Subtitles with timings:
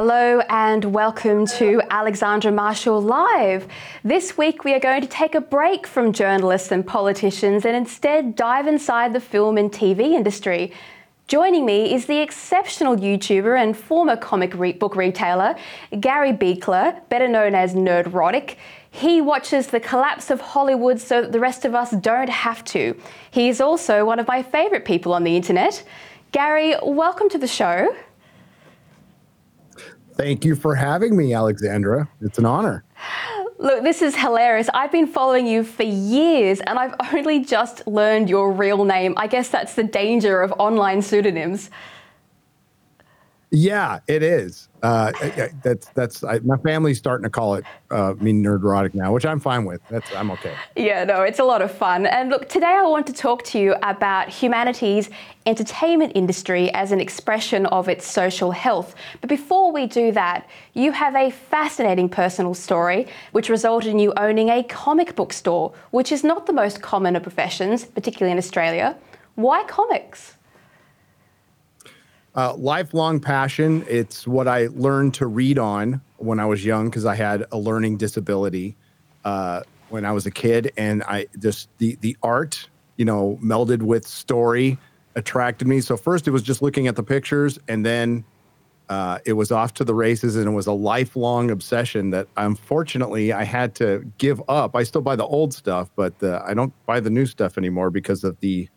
[0.00, 3.66] Hello and welcome to Alexandra Marshall Live.
[4.04, 8.36] This week we are going to take a break from journalists and politicians and instead
[8.36, 10.72] dive inside the film and TV industry.
[11.26, 15.56] Joining me is the exceptional YouTuber and former comic re- book retailer,
[15.98, 18.54] Gary Buechler, better known as Nerdrotic.
[18.92, 22.96] He watches the collapse of Hollywood so that the rest of us don't have to.
[23.32, 25.82] He is also one of my favourite people on the internet.
[26.30, 27.96] Gary, welcome to the show.
[30.18, 32.08] Thank you for having me, Alexandra.
[32.20, 32.82] It's an honor.
[33.58, 34.68] Look, this is hilarious.
[34.74, 39.14] I've been following you for years and I've only just learned your real name.
[39.16, 41.70] I guess that's the danger of online pseudonyms.
[43.50, 44.68] Yeah, it is.
[44.82, 45.10] Uh,
[45.62, 49.40] that's that's I, my family's starting to call it uh, me nerdrotic now, which I'm
[49.40, 49.80] fine with.
[49.88, 50.54] That's I'm okay.
[50.76, 52.06] Yeah, no, it's a lot of fun.
[52.06, 55.08] And look, today I want to talk to you about humanity's
[55.46, 58.94] entertainment industry as an expression of its social health.
[59.20, 64.12] But before we do that, you have a fascinating personal story which resulted in you
[64.18, 68.38] owning a comic book store, which is not the most common of professions, particularly in
[68.38, 68.96] Australia.
[69.36, 70.34] Why comics?
[72.34, 73.84] Uh, lifelong passion.
[73.88, 77.58] It's what I learned to read on when I was young because I had a
[77.58, 78.76] learning disability
[79.24, 83.82] uh, when I was a kid, and I just the the art, you know, melded
[83.82, 84.78] with story
[85.16, 85.80] attracted me.
[85.80, 88.24] So first it was just looking at the pictures, and then
[88.88, 93.32] uh, it was off to the races, and it was a lifelong obsession that unfortunately
[93.32, 94.76] I had to give up.
[94.76, 97.90] I still buy the old stuff, but uh, I don't buy the new stuff anymore
[97.90, 98.68] because of the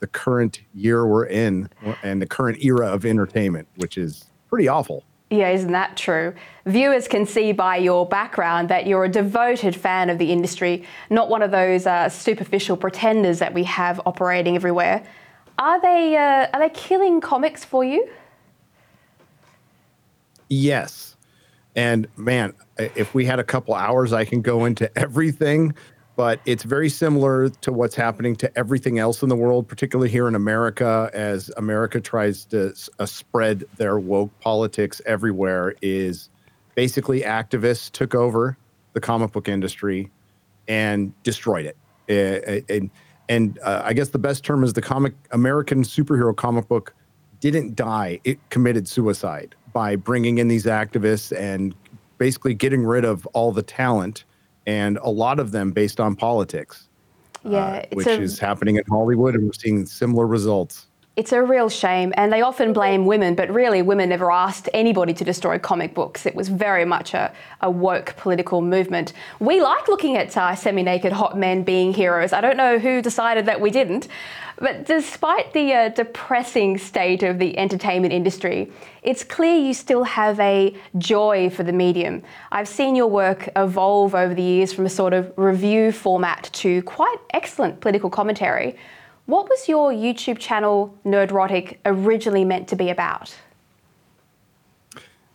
[0.00, 1.68] the current year we're in
[2.02, 5.04] and the current era of entertainment, which is pretty awful.
[5.30, 6.34] Yeah, isn't that true?
[6.66, 11.28] Viewers can see by your background that you're a devoted fan of the industry, not
[11.28, 15.06] one of those uh, superficial pretenders that we have operating everywhere.
[15.56, 18.08] Are they uh, are they killing comics for you?
[20.48, 21.14] Yes,
[21.76, 25.74] and man, if we had a couple hours, I can go into everything
[26.20, 30.28] but it's very similar to what's happening to everything else in the world, particularly here
[30.28, 35.74] in America, as America tries to uh, spread their woke politics everywhere.
[35.80, 36.28] Is
[36.74, 38.58] basically activists took over
[38.92, 40.10] the comic book industry
[40.68, 41.76] and destroyed it.
[42.06, 42.90] Uh, and
[43.30, 46.94] and uh, I guess the best term is the comic American superhero comic book
[47.40, 51.74] didn't die; it committed suicide by bringing in these activists and
[52.18, 54.26] basically getting rid of all the talent
[54.66, 56.88] and a lot of them based on politics.
[57.44, 60.86] Uh, yeah, uh, which a, is happening in Hollywood, and we're seeing similar results.
[61.16, 65.12] It's a real shame, and they often blame women, but really, women never asked anybody
[65.14, 66.24] to destroy comic books.
[66.24, 69.12] It was very much a, a woke political movement.
[69.40, 72.32] We like looking at uh, semi naked hot men being heroes.
[72.32, 74.06] I don't know who decided that we didn't,
[74.60, 78.70] but despite the uh, depressing state of the entertainment industry,
[79.02, 82.22] it's clear you still have a joy for the medium.
[82.52, 86.82] I've seen your work evolve over the years from a sort of review format to
[86.82, 88.76] quite excellent political commentary.
[89.30, 93.32] What was your YouTube channel, Nerdrotic, originally meant to be about?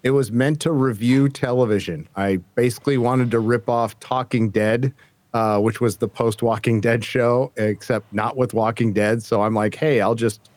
[0.03, 2.09] It was meant to review television.
[2.13, 4.94] I basically wanted to rip off Talking Dead
[5.33, 9.23] uh, which was the post Walking Dead show, except not with Walking Dead.
[9.23, 10.50] So I'm like, hey, I'll just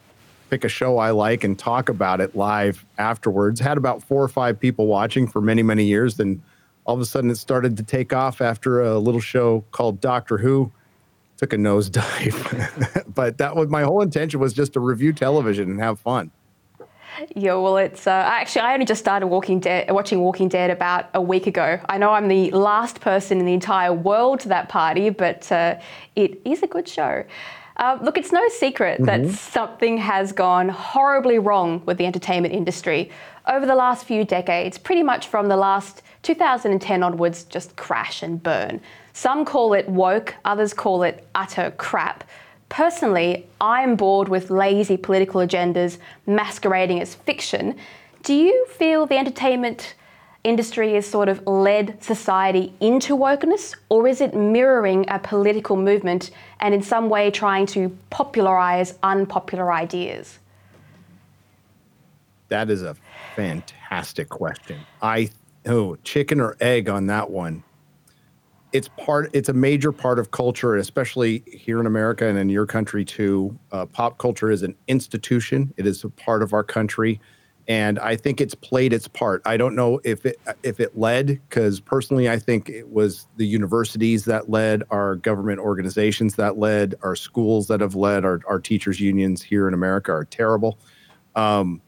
[0.50, 3.60] pick a show I like and talk about it live afterwards.
[3.60, 6.16] Had about four or five people watching for many, many years.
[6.16, 6.43] Then
[6.87, 10.38] all of a sudden it started to take off after a little show called Doctor
[10.38, 10.72] Who
[11.38, 13.04] took a nosedive.
[13.15, 16.31] but that was my whole intention was just to review television and have fun.
[17.34, 21.09] Yeah, well, it's uh, actually I only just started Walking Dead, watching Walking Dead about
[21.15, 21.81] a week ago.
[21.88, 25.81] I know I'm the last person in the entire world to that party, but uh,
[26.14, 27.25] it is a good show.
[27.76, 29.26] Uh, look, it's no secret mm-hmm.
[29.26, 33.11] that something has gone horribly wrong with the entertainment industry
[33.46, 38.43] over the last few decades, pretty much from the last 2010 onwards, just crash and
[38.43, 38.81] burn.
[39.12, 42.25] Some call it woke, others call it utter crap.
[42.69, 47.76] Personally, I'm bored with lazy political agendas masquerading as fiction.
[48.22, 49.94] Do you feel the entertainment
[50.44, 56.31] industry has sort of led society into wokeness, or is it mirroring a political movement
[56.60, 60.38] and in some way trying to popularize unpopular ideas?
[62.49, 62.96] That is a
[63.37, 64.81] fantastic question.
[65.02, 65.31] I
[65.66, 67.62] oh, chicken or egg on that one
[68.73, 72.67] it's part it's a major part of culture especially here in america and in your
[72.67, 73.59] country too.
[73.73, 75.73] Uh, pop culture is an institution.
[75.76, 77.20] It is a part of our country
[77.67, 79.43] and i think it's played its part.
[79.44, 83.47] I don't know if it if it led because personally i think it was the
[83.47, 88.61] universities that led our government organizations that led our schools that have led our, our
[88.61, 90.79] teachers unions here in america are terrible.
[91.37, 91.81] Um,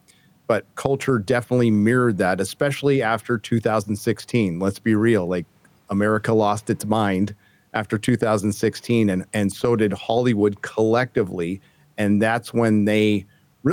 [0.46, 4.58] but culture definitely mirrored that, especially after 2016.
[4.58, 5.46] Let's be real, like
[5.90, 7.34] America lost its mind
[7.74, 11.60] after 2016, and and so did Hollywood collectively,
[11.98, 13.26] and that's when they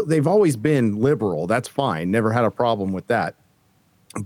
[0.08, 1.48] they've always been liberal.
[1.48, 3.36] That's fine, never had a problem with that,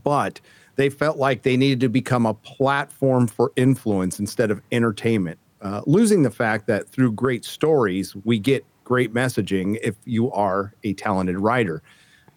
[0.03, 0.41] but
[0.75, 5.37] they felt like they needed to become a platform for influence instead of entertainment.
[5.61, 10.73] Uh, losing the fact that through great stories, we get great messaging if you are
[10.83, 11.83] a talented writer.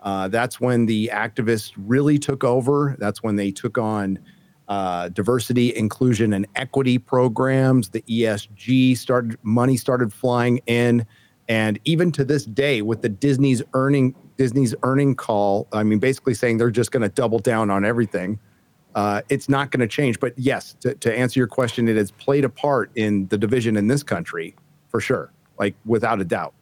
[0.02, 2.96] Uh, that's when the activists really took over.
[2.98, 4.18] That's when they took on
[4.68, 7.90] uh, diversity, inclusion, and equity programs.
[7.90, 11.06] The ESG started, money started flying in.
[11.48, 16.34] And even to this day, with the Disney's earning Disney's earning call, I mean, basically
[16.34, 18.40] saying they're just going to double down on everything.
[18.94, 20.18] Uh, it's not going to change.
[20.18, 23.76] But yes, to, to answer your question, it has played a part in the division
[23.76, 24.56] in this country
[24.88, 26.54] for sure, like without a doubt.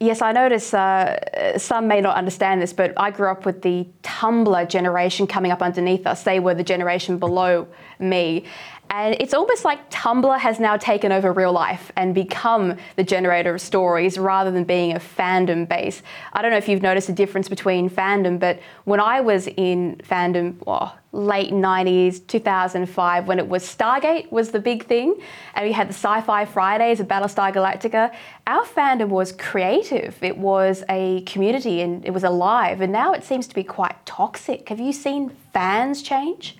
[0.00, 3.84] Yes, I notice uh, some may not understand this, but I grew up with the
[4.04, 6.22] Tumblr generation coming up underneath us.
[6.22, 7.66] They were the generation below
[7.98, 8.44] me.
[8.90, 13.54] And it's almost like Tumblr has now taken over real life and become the generator
[13.54, 16.02] of stories rather than being a fandom base.
[16.32, 20.00] I don't know if you've noticed a difference between fandom, but when I was in
[20.04, 25.16] fandom, well, late 90s, 2005, when it was Stargate was the big thing,
[25.54, 28.14] and we had the Sci-Fi Fridays of Battlestar Galactica,
[28.46, 30.22] our fandom was creative.
[30.22, 34.04] It was a community and it was alive, and now it seems to be quite
[34.06, 34.68] toxic.
[34.68, 36.57] Have you seen fans change?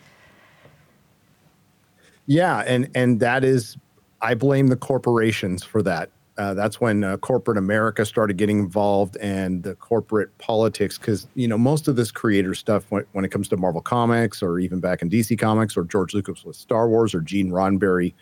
[2.28, 3.78] Yeah, and and that is,
[4.20, 6.10] I blame the corporations for that.
[6.36, 11.48] Uh, that's when uh, corporate America started getting involved and the corporate politics, because you
[11.48, 14.78] know most of this creator stuff, when, when it comes to Marvel Comics or even
[14.78, 18.12] back in DC Comics or George Lucas with Star Wars or Gene Roddenberry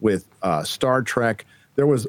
[0.00, 1.46] with uh, Star Trek,
[1.76, 2.06] there was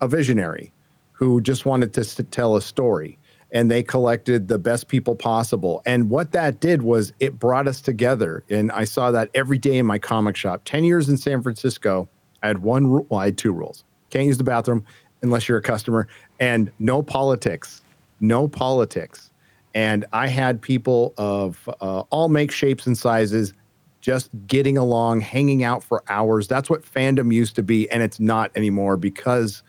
[0.00, 0.72] a visionary
[1.10, 3.18] who just wanted to, to tell a story
[3.52, 5.82] and they collected the best people possible.
[5.84, 8.42] And what that did was it brought us together.
[8.48, 10.62] And I saw that every day in my comic shop.
[10.64, 12.08] 10 years in San Francisco,
[12.42, 13.84] I had one rule, well, I had two rules.
[14.10, 14.84] Can't use the bathroom
[15.20, 16.08] unless you're a customer,
[16.40, 17.82] and no politics.
[18.20, 19.30] No politics.
[19.74, 23.54] And I had people of uh, all makes, shapes, and sizes
[24.00, 26.48] just getting along, hanging out for hours.
[26.48, 29.62] That's what fandom used to be, and it's not anymore because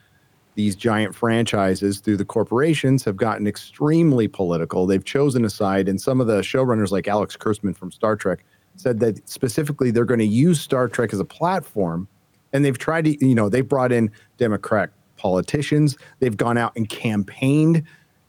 [0.55, 4.85] these giant franchises through the corporations have gotten extremely political.
[4.85, 8.45] They've chosen a side, and some of the showrunners, like Alex Kurtzman from Star Trek,
[8.75, 12.07] said that specifically they're going to use Star Trek as a platform.
[12.51, 16.87] And they've tried to, you know, they've brought in Democrat politicians, they've gone out and
[16.87, 17.83] campaigned.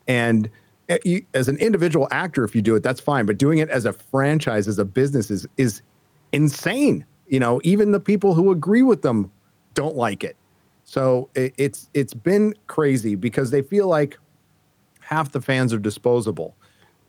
[0.07, 0.49] And
[0.89, 3.27] eh, as an individual actor, if you do it, that's fine.
[3.27, 5.83] But doing it as a franchise, as a business, is, is
[6.33, 7.05] insane.
[7.27, 9.31] You know, even the people who agree with them
[9.75, 10.37] don't like it.
[10.95, 14.17] So it, it's it's been crazy because they feel like
[15.01, 16.55] half the fans are disposable,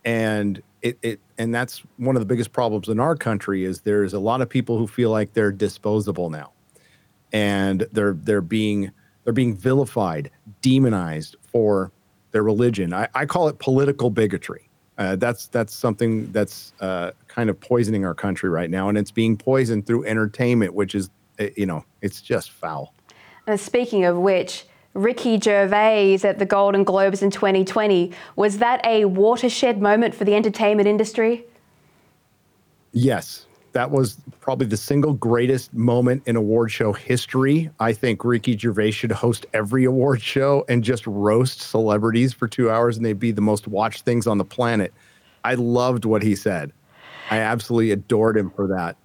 [0.03, 4.15] and it, it and that's one of the biggest problems in our country is there's
[4.15, 6.51] a lot of people who feel like they're disposable now,
[7.31, 8.89] and they're they're being
[9.23, 10.31] they're being vilified,
[10.63, 11.91] demonized for
[12.31, 12.91] their religion.
[12.91, 14.67] I, I call it political bigotry.
[14.97, 19.11] Uh, that's that's something that's uh, kind of poisoning our country right now, and it's
[19.11, 22.91] being poisoned through entertainment, which is eh, you know it's just foul.
[23.47, 29.05] And speaking of which, Ricky Gervais at the Golden Globes in 2020, was that a
[29.05, 31.45] watershed moment for the entertainment industry?
[32.93, 37.69] Yes, that was probably the single greatest moment in award show history.
[37.77, 42.71] I think Ricky Gervais should host every award show and just roast celebrities for two
[42.71, 44.93] hours, and they'd be the most watched things on the planet.
[45.43, 46.71] I loved what he said.
[47.29, 48.95] I absolutely adored him for that.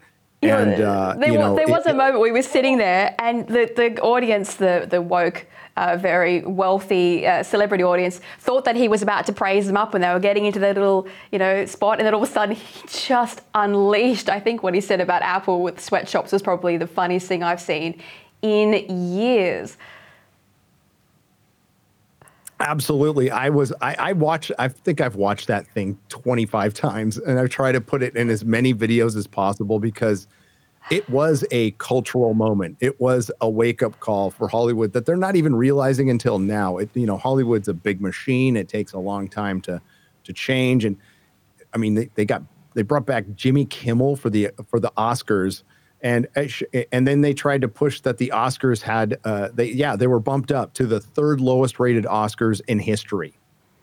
[0.43, 3.71] And uh, there, know, there was it, a moment we were sitting there, and the,
[3.77, 9.03] the audience, the the woke, uh, very wealthy uh, celebrity audience, thought that he was
[9.03, 11.99] about to praise them up when they were getting into their little you know spot,
[11.99, 14.31] and then all of a sudden he just unleashed.
[14.31, 17.61] I think what he said about Apple with sweatshops was probably the funniest thing I've
[17.61, 18.01] seen
[18.41, 18.73] in
[19.13, 19.77] years.
[22.61, 23.31] Absolutely.
[23.31, 27.47] I was I, I watched I think I've watched that thing 25 times and I
[27.47, 30.29] try to put it in as many videos as possible because
[30.91, 32.77] it was a cultural moment.
[32.81, 36.77] It was a wake-up call for Hollywood that they're not even realizing until now.
[36.77, 38.57] It you know, Hollywood's a big machine.
[38.57, 39.81] It takes a long time to
[40.25, 40.99] to change and
[41.73, 42.43] I mean they, they got
[42.75, 45.63] they brought back Jimmy Kimmel for the for the Oscars
[46.03, 46.45] and uh,
[46.93, 50.21] and then they tried to push that the Oscars had uh, they yeah they were
[50.21, 53.35] bumped up to the third lowest rated Oscars in history.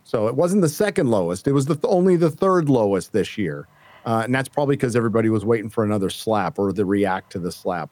[0.04, 3.68] So it wasn't the second lowest; it was the only the third lowest this year,
[4.06, 7.40] uh, and that's probably because everybody was waiting for another slap or the react to
[7.40, 7.90] the slap.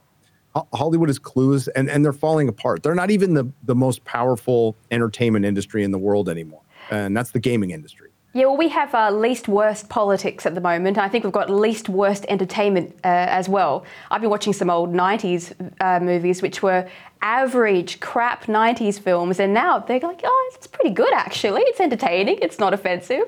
[0.74, 2.84] Hollywood is clueless, and and they're falling apart.
[2.84, 7.32] They're not even the the most powerful entertainment industry in the world anymore, and that's
[7.32, 8.10] the gaming industry.
[8.36, 10.98] Yeah, well, we have uh, least worst politics at the moment.
[10.98, 13.86] I think we've got least worst entertainment uh, as well.
[14.12, 16.86] I've been watching some old 90s uh, movies, which were
[17.22, 21.62] average, crap 90s films, and now they're like, oh, it's pretty good actually.
[21.62, 23.24] It's entertaining, it's not offensive.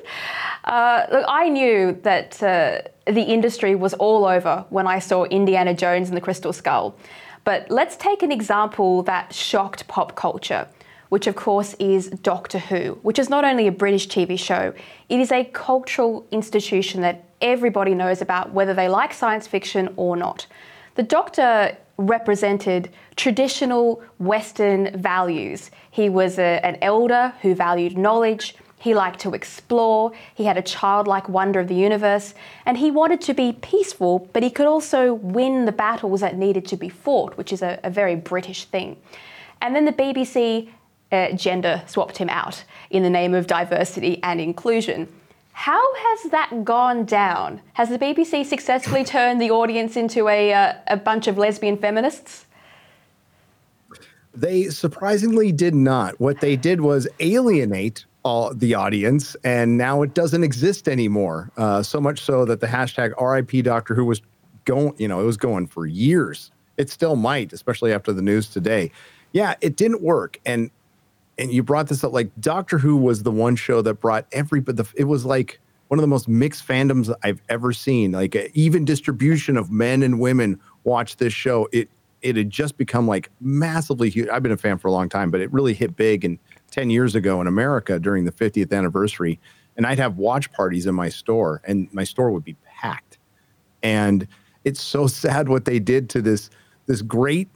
[0.65, 5.73] Uh, look, I knew that uh, the industry was all over when I saw Indiana
[5.73, 6.93] Jones and the Crystal Skull.
[7.45, 10.67] But let's take an example that shocked pop culture
[11.09, 14.73] which of course is Doctor Who, which is not only a British TV show,
[15.09, 20.15] it is a cultural institution that everybody knows about, whether they like science fiction or
[20.15, 20.47] not.
[20.95, 25.71] The Doctor represented traditional Western values.
[25.91, 28.55] He was a, an elder who valued knowledge.
[28.79, 32.35] He liked to explore, he had a childlike wonder of the universe,
[32.65, 36.65] and he wanted to be peaceful, but he could also win the battles that needed
[36.67, 38.95] to be fought, which is a, a very British thing.
[39.61, 40.69] And then the BBC
[41.11, 45.07] uh, gender swapped him out in the name of diversity and inclusion.
[45.53, 47.61] How has that gone down?
[47.73, 52.45] Has the BBC successfully turned the audience into a, uh, a bunch of lesbian feminists?
[54.35, 56.19] They surprisingly did not.
[56.19, 61.49] What they did was alienate all the audience, and now it doesn't exist anymore.
[61.57, 64.21] Uh, so much so that the hashtag RIP Doctor Who was
[64.65, 66.51] going, you know, it was going for years.
[66.77, 68.91] It still might, especially after the news today.
[69.31, 70.69] Yeah, it didn't work, and
[71.37, 74.59] and you brought this up like Doctor Who was the one show that brought every
[74.59, 78.11] but the it was like one of the most mixed fandoms I've ever seen.
[78.11, 81.69] Like even distribution of men and women watch this show.
[81.71, 81.89] It
[82.21, 84.27] it had just become like massively huge.
[84.29, 86.39] I've been a fan for a long time, but it really hit big and
[86.71, 89.39] 10 years ago in America during the 50th anniversary.
[89.77, 93.19] And I'd have watch parties in my store and my store would be packed.
[93.83, 94.27] And
[94.65, 96.49] it's so sad what they did to this
[96.87, 97.49] this great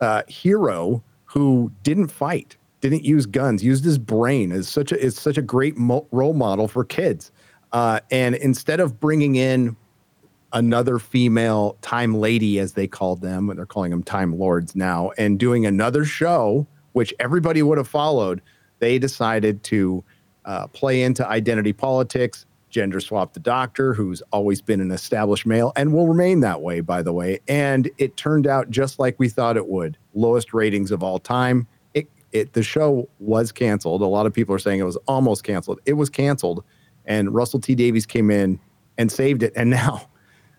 [0.00, 4.52] uh, hero who didn't fight didn't use guns, used his brain.
[4.52, 7.32] is such a is such a great mo- role model for kids.
[7.72, 9.76] Uh, and instead of bringing in
[10.52, 15.38] another female time lady, as they called them, they're calling them time lords now, and
[15.38, 18.40] doing another show, which everybody would have followed,
[18.78, 20.02] they decided to
[20.44, 25.72] uh, play into identity politics, gender swap the doctor, who's always been an established male
[25.76, 27.40] and will remain that way, by the way.
[27.48, 31.66] And it turned out just like we thought it would lowest ratings of all time
[32.32, 34.02] it the show was canceled.
[34.02, 35.80] A lot of people are saying it was almost canceled.
[35.86, 36.64] It was canceled,
[37.04, 38.60] and Russell T Davies came in
[38.96, 39.52] and saved it.
[39.56, 40.08] And now,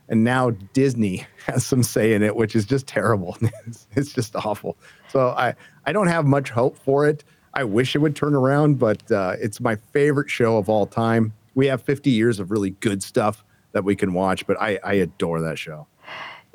[0.08, 3.38] and now Disney has some say in it, which is just terrible.
[3.68, 4.78] it's, it's just awful.
[5.10, 5.54] So I
[5.86, 7.24] I don't have much hope for it.
[7.54, 11.34] I wish it would turn around, but uh, it's my favorite show of all time.
[11.56, 14.94] We have 50 years of really good stuff that we can watch, but I, I
[14.94, 15.88] adore that show.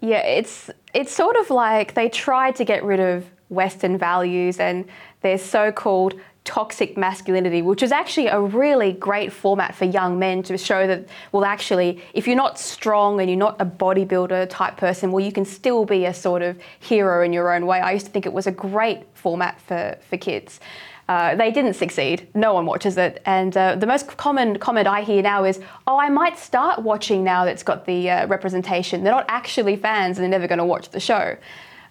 [0.01, 4.85] Yeah, it's it's sort of like they tried to get rid of Western values and
[5.23, 10.43] their so called toxic masculinity, which is actually a really great format for young men
[10.43, 14.77] to show that, well, actually, if you're not strong and you're not a bodybuilder type
[14.77, 17.81] person, well, you can still be a sort of hero in your own way.
[17.81, 20.61] I used to think it was a great format for, for kids.
[21.09, 22.29] Uh, they didn't succeed.
[22.35, 23.23] No one watches it.
[23.27, 27.25] And uh, the most common comment I hear now is, oh, I might start watching
[27.25, 29.03] now that's got the uh, representation.
[29.03, 31.37] They're not actually fans and they're never going to watch the show.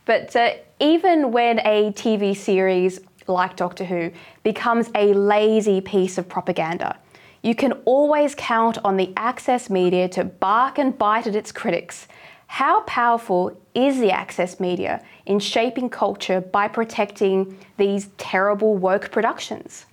[0.06, 4.12] But uh, even when a TV series like Doctor Who
[4.44, 6.98] becomes a lazy piece of propaganda,
[7.42, 12.08] you can always count on the access media to bark and bite at its critics.
[12.48, 19.86] How powerful is the access media in shaping culture by protecting these terrible woke productions?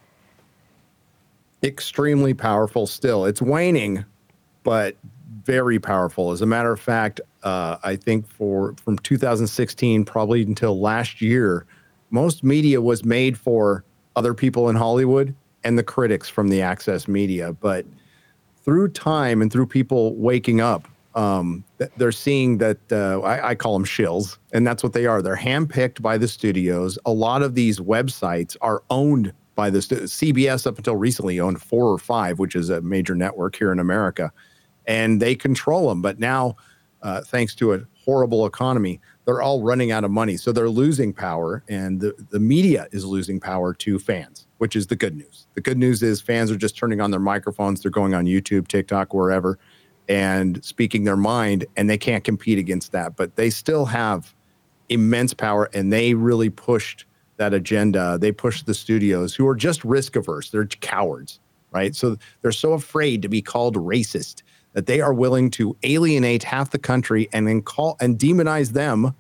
[1.63, 3.25] Extremely powerful still.
[3.25, 4.05] It's waning,
[4.63, 4.97] but
[5.51, 6.31] very powerful.
[6.31, 11.67] As a matter of fact, uh, I think for from 2016 probably until last year,
[12.11, 17.09] most media was made for other people in Hollywood and the critics from the access
[17.09, 17.53] media.
[17.53, 17.85] But
[18.65, 21.65] through time and through people waking up, um,
[21.97, 25.21] they're seeing that uh, I, I, call them shills, and that's what they are.
[25.21, 26.97] They're handpicked by the studios.
[27.05, 31.61] A lot of these websites are owned by the stu- CBS up until recently owned
[31.61, 34.33] four or five, which is a major network here in America
[34.91, 36.03] and they control them.
[36.03, 36.57] But now,
[37.03, 40.37] uh, thanks to a horrible economy, they're all running out of money.
[40.37, 44.89] So they're losing power, and the, the media is losing power to fans, which is
[44.89, 45.47] the good news.
[45.55, 48.67] The good news is fans are just turning on their microphones, they're going on YouTube,
[48.67, 49.61] TikTok, wherever,
[50.09, 53.15] and speaking their mind, and they can't compete against that.
[53.15, 54.35] But they still have
[54.89, 57.05] immense power, and they really pushed
[57.37, 58.19] that agenda.
[58.21, 61.39] They pushed the studios who are just risk averse, they're cowards,
[61.71, 61.95] right?
[61.95, 66.71] So they're so afraid to be called racist that they are willing to alienate half
[66.71, 69.15] the country and then call and demonize them,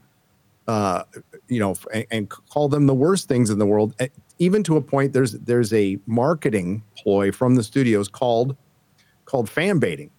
[0.68, 1.02] uh,
[1.48, 3.94] you know, and, and, call them the worst things in the world.
[4.38, 8.56] Even to a point, there's there's a marketing ploy from the studios called
[9.24, 10.10] called fan baiting,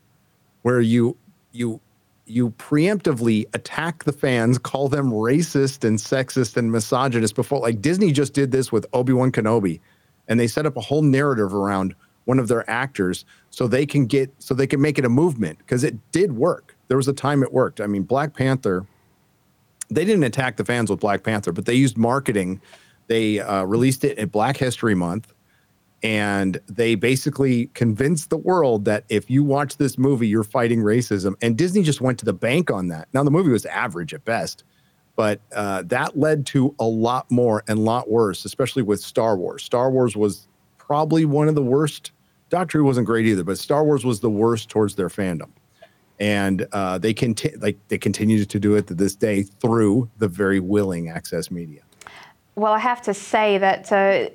[0.63, 1.15] where you
[1.51, 1.79] you
[2.25, 7.59] you preemptively attack the fans, call them racist and sexist and misogynist before.
[7.59, 9.79] Like Disney just did this with Obi Wan Kenobi,
[10.27, 14.05] and they set up a whole narrative around one of their actors so they can
[14.05, 16.75] get so they can make it a movement because it did work.
[16.87, 17.81] There was a time it worked.
[17.81, 18.85] I mean, Black Panther.
[19.89, 22.61] They didn't attack the fans with Black Panther, but they used marketing.
[23.07, 25.33] They uh, released it at Black History Month
[26.03, 31.35] and they basically convinced the world that if you watch this movie, you're fighting racism.
[31.41, 33.07] And Disney just went to the bank on that.
[33.13, 34.63] Now the movie was average at best,
[35.15, 39.37] but uh, that led to a lot more and a lot worse, especially with Star
[39.37, 39.63] Wars.
[39.63, 40.47] Star Wars was
[40.91, 42.11] probably one of the worst.
[42.49, 45.49] Doctor Who wasn't great either, but Star Wars was the worst towards their fandom.
[46.19, 50.27] And uh, they conti- like they continue to do it to this day through the
[50.27, 51.83] very willing access media.
[52.55, 54.31] Well, I have to say that uh,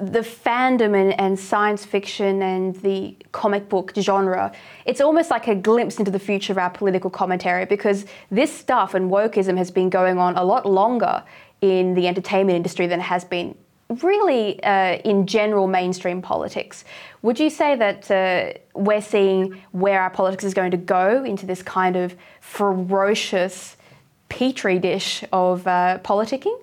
[0.00, 4.50] the fandom and, and, science fiction and the comic book genre,
[4.84, 8.94] it's almost like a glimpse into the future of our political commentary because this stuff
[8.94, 11.22] and wokeism has been going on a lot longer
[11.60, 13.54] in the entertainment industry than it has been
[14.02, 16.84] really uh, in general mainstream politics.
[17.22, 21.46] Would you say that uh, we're seeing where our politics is going to go into
[21.46, 23.76] this kind of ferocious
[24.28, 26.58] petri dish of uh, politicking?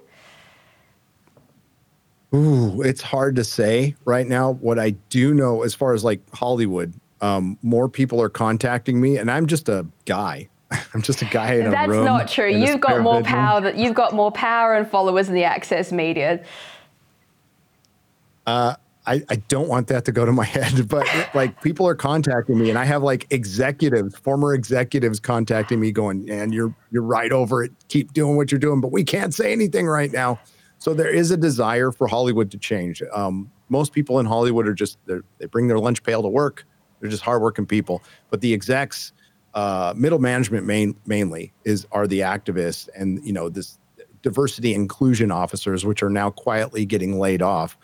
[2.34, 4.52] Ooh, it's hard to say right now.
[4.52, 9.18] What I do know, as far as like Hollywood, um, more people are contacting me,
[9.18, 10.48] and I'm just a guy.
[10.94, 12.06] I'm just a guy in a That's room.
[12.06, 12.50] That's not true.
[12.50, 13.34] You've got more bedroom.
[13.34, 13.62] power.
[13.62, 16.44] That you've got more power and followers in the access media.
[18.50, 21.96] Uh, I, I don't want that to go to my head, but like people are
[21.96, 27.04] contacting me, and I have like executives, former executives, contacting me, going, "And you're you're
[27.04, 27.72] right over it.
[27.90, 30.40] Keep doing what you're doing, but we can't say anything right now."
[30.80, 33.04] So there is a desire for Hollywood to change.
[33.14, 36.66] Um, most people in Hollywood are just they bring their lunch pail to work.
[37.00, 38.02] They're just hardworking people.
[38.30, 39.14] But the execs,
[39.54, 43.78] uh, middle management main, mainly is are the activists, and you know this
[44.22, 47.78] diversity inclusion officers, which are now quietly getting laid off,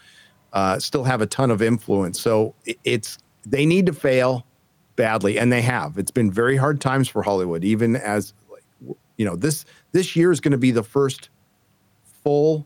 [0.55, 2.19] uh, still have a ton of influence.
[2.19, 4.47] So it's they need to fail
[4.95, 5.97] badly, and they have.
[5.99, 8.33] It's been very hard times for Hollywood, even as
[9.17, 11.29] you know this this year is going to be the first
[12.23, 12.65] full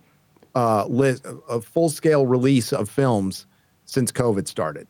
[0.56, 3.47] uh, list, a full scale release of films
[3.86, 4.88] since COVID started.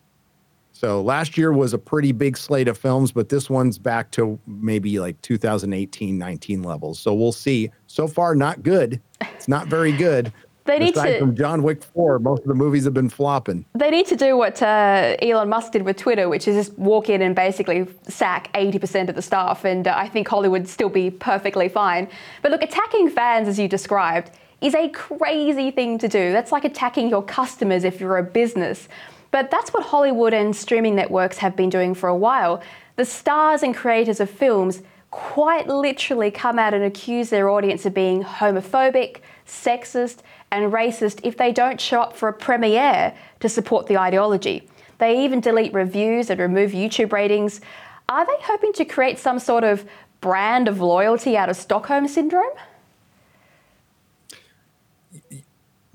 [0.73, 4.39] So last year was a pretty big slate of films, but this one's back to
[4.45, 6.99] maybe like 2018 19 levels.
[6.99, 7.71] So we'll see.
[7.87, 9.01] So far, not good.
[9.21, 10.33] It's not very good.
[10.69, 13.65] They need Aside to, from John Wick 4, most of the movies have been flopping.
[13.73, 17.09] They need to do what uh, Elon Musk did with Twitter, which is just walk
[17.09, 19.65] in and basically sack 80% of the staff.
[19.65, 22.07] And uh, I think Hollywood would still be perfectly fine.
[22.43, 24.29] But look, attacking fans, as you described,
[24.61, 26.31] is a crazy thing to do.
[26.31, 28.87] That's like attacking your customers if you're a business.
[29.31, 32.61] But that's what Hollywood and streaming networks have been doing for a while.
[32.95, 37.93] The stars and creators of films quite literally come out and accuse their audience of
[37.95, 39.17] being homophobic,
[39.49, 40.19] sexist,
[40.51, 44.67] and racist if they don't show up for a premiere to support the ideology.
[44.97, 47.61] They even delete reviews and remove YouTube ratings.
[48.07, 49.85] Are they hoping to create some sort of
[50.21, 52.51] brand of loyalty out of Stockholm Syndrome?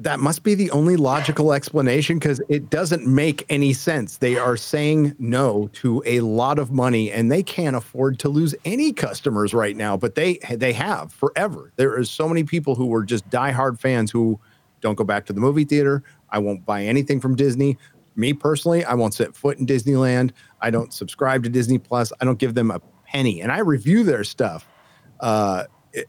[0.04, 4.18] That must be the only logical explanation because it doesn't make any sense.
[4.18, 8.54] They are saying no to a lot of money and they can't afford to lose
[8.66, 11.72] any customers right now, but they they have forever.
[11.76, 14.38] There are so many people who were just diehard fans who
[14.82, 16.02] don't go back to the movie theater.
[16.28, 17.78] I won't buy anything from Disney.
[18.14, 20.32] Me personally, I won't set foot in Disneyland.
[20.60, 22.12] I don't subscribe to Disney Plus.
[22.20, 24.68] I don't give them a penny, and I review their stuff.
[25.18, 25.64] Uh,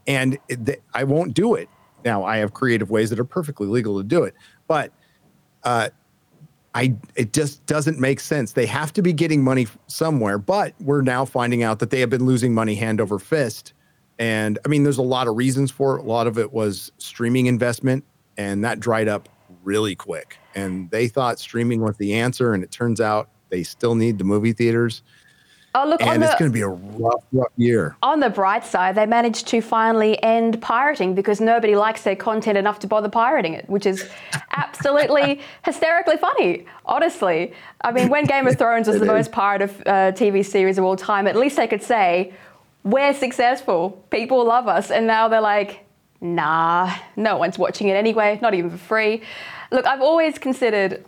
[0.05, 0.38] and
[0.93, 1.69] I won't do it
[2.06, 4.36] now I have creative ways that are perfectly legal to do it,
[4.68, 4.91] but
[5.63, 5.89] uh,
[6.76, 8.54] I it just doesn't make sense.
[8.54, 12.10] They have to be getting money somewhere, but we're now finding out that they have
[12.10, 13.74] been losing money hand over fist.
[14.20, 16.02] And I mean, there's a lot of reasons for it.
[16.02, 18.06] A lot of it was streaming investment,
[18.38, 19.28] and that dried up
[19.63, 20.38] really quick.
[20.54, 24.24] And they thought streaming was the answer, and it turns out they still need the
[24.24, 25.02] movie theaters.
[25.78, 27.98] Oh, look, and it's going to be a rough, rough year.
[28.02, 32.58] On the bright side, they managed to finally end pirating because nobody likes their content
[32.58, 34.10] enough to bother pirating it, which is
[34.56, 37.54] absolutely hysterically funny, honestly.
[37.82, 40.96] I mean, when Game of Thrones was the most pirated uh, TV series of all
[40.96, 42.34] time, at least they could say,
[42.86, 44.92] we're successful, people love us.
[44.92, 45.86] And now they're like,
[46.22, 49.24] nah, no one's watching it anyway, not even for free.
[49.72, 51.04] Look, I've always considered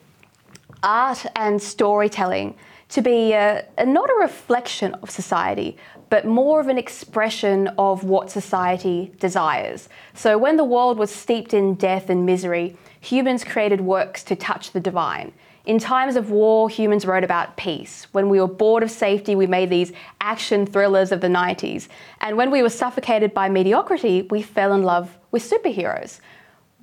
[0.83, 2.55] art and storytelling
[2.89, 5.77] to be a, a, not a reflection of society,
[6.09, 9.89] but more of an expression of what society desires.
[10.13, 14.71] So, when the world was steeped in death and misery, humans created works to touch
[14.71, 15.33] the divine.
[15.65, 18.07] In times of war, humans wrote about peace.
[18.13, 21.89] When we were bored of safety, we made these action thrillers of the 90s.
[22.21, 26.21] And when we were suffocated by mediocrity, we fell in love with superheroes.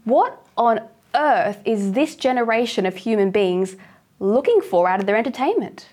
[0.05, 3.77] What on earth is this generation of human beings
[4.21, 5.89] looking for out of their entertainment?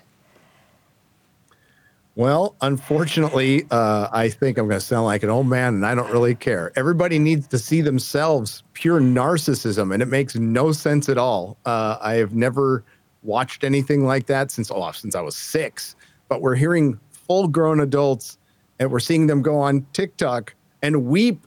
[2.14, 5.94] Well, unfortunately, uh, I think I'm going to sound like an old man, and I
[5.94, 6.70] don't really care.
[6.76, 11.56] Everybody needs to see themselves pure narcissism, and it makes no sense at all.
[11.64, 12.84] Uh, I have never
[13.22, 15.96] watched anything like that since oh, since I was six.
[16.28, 18.36] But we're hearing full-grown adults,
[18.78, 21.46] and we're seeing them go on TikTok and weep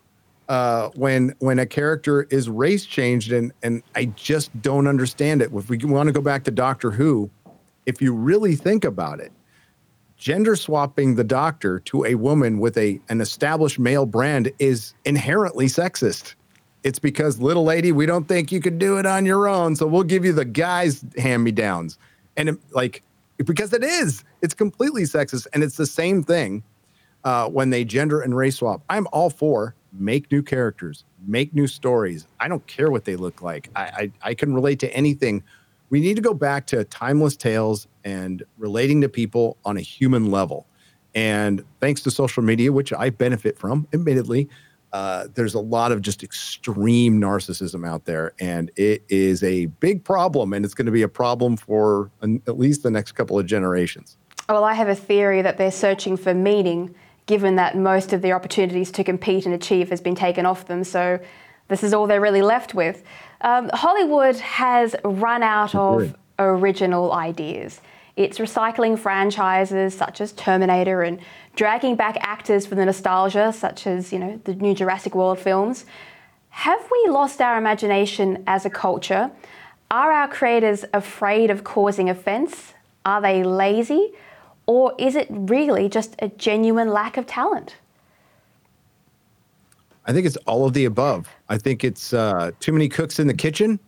[0.49, 5.51] uh, when when a character is race changed, and and I just don't understand it.
[5.54, 7.30] If we want to go back to Doctor Who,
[7.86, 9.32] if you really think about it
[10.26, 15.68] gender swapping the doctor to a woman with a an established male brand is inherently
[15.68, 16.34] sexist.
[16.82, 19.86] It's because little lady, we don't think you could do it on your own, so
[19.86, 22.00] we'll give you the guys hand me downs.
[22.38, 23.04] And it, like
[23.38, 26.64] because it is, it's completely sexist, and it's the same thing
[27.24, 28.82] uh, when they gender and race swap.
[28.90, 32.26] I'm all for make new characters, make new stories.
[32.40, 33.70] I don't care what they look like.
[33.76, 35.44] I, I, I can relate to anything
[35.90, 40.32] we need to go back to timeless tales and relating to people on a human
[40.32, 40.68] level.
[41.13, 44.48] And thanks to social media, which I benefit from, admittedly,
[44.94, 50.06] uh, there's a lot of just extreme narcissism out there, and it is a big
[50.06, 53.38] problem, and it's going to be a problem for an, at least the next couple
[53.38, 54.15] of generations.
[54.48, 58.36] Well, I have a theory that they're searching for meaning, given that most of their
[58.36, 60.84] opportunities to compete and achieve has been taken off them.
[60.84, 61.20] So
[61.68, 63.04] this is all they're really left with.
[63.41, 67.82] Um, Hollywood has run out of original ideas.
[68.15, 71.19] It's recycling franchises such as Terminator and
[71.56, 75.86] dragging back actors for the nostalgia, such as you know the new Jurassic World films.
[76.49, 79.32] Have we lost our imagination as a culture?
[79.91, 82.73] Are our creators afraid of causing offence?
[83.06, 84.13] Are they lazy?
[84.65, 87.75] Or is it really just a genuine lack of talent?
[90.06, 91.28] I think it's all of the above.
[91.49, 93.80] I think it's uh, too many cooks in the kitchen,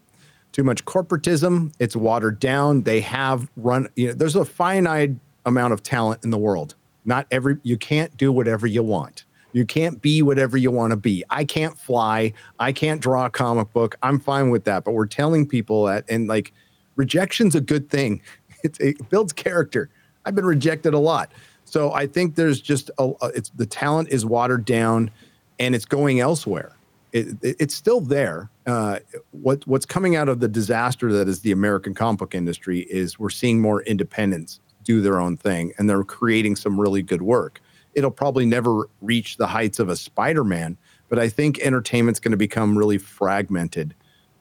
[0.57, 1.71] too much corporatism.
[1.77, 2.81] It's watered down.
[2.81, 3.89] They have run.
[3.95, 5.11] You know, there's a finite
[5.45, 6.73] amount of talent in the world.
[7.05, 7.57] Not every.
[7.61, 9.25] You can't do whatever you want.
[9.53, 11.23] You can't be whatever you want to be.
[11.29, 12.33] I can't fly.
[12.57, 13.97] I can't draw a comic book.
[14.01, 14.83] I'm fine with that.
[14.83, 16.53] But we're telling people that, and like,
[16.95, 18.21] rejection's a good thing.
[18.63, 19.87] It, it builds character.
[20.25, 21.31] I've been rejected a lot.
[21.65, 25.11] So I think there's just a, it's the talent is watered down
[25.59, 26.76] and it's going elsewhere.
[27.11, 28.49] It, it, it's still there.
[28.65, 28.99] Uh,
[29.31, 33.17] what what's coming out of the disaster that is the American comic book industry is
[33.17, 37.61] we're seeing more independents do their own thing, and they're creating some really good work.
[37.93, 40.77] It'll probably never reach the heights of a Spider-Man,
[41.09, 43.95] but I think entertainment's going to become really fragmented,